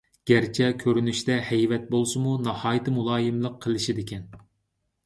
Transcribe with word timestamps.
گەرچە 0.29 0.69
كۆرۈنۈشىدە 0.83 1.35
ھەيۋەت 1.49 1.85
بولسىمۇ 1.93 2.35
ناھايىتى 2.49 2.95
مۇلايىملىق 2.99 3.63
قىلىشىدىكەن. 3.69 4.27